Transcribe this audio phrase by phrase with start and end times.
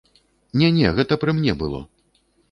[0.61, 1.83] Не-не, гэта пры мне было.